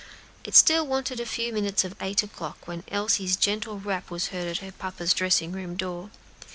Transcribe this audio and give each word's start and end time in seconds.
It 0.43 0.55
still 0.55 0.87
wanted 0.87 1.19
a 1.19 1.27
few 1.27 1.53
minutes 1.53 1.83
of 1.85 1.93
eight 2.01 2.23
o'clock 2.23 2.67
when 2.67 2.83
Elsie's 2.87 3.35
gentle 3.35 3.77
rap 3.77 4.09
was 4.09 4.29
heard 4.29 4.47
at 4.47 4.57
her 4.57 4.71
papa's 4.71 5.13
dressing 5.13 5.51
room 5.51 5.75
door. 5.75 6.09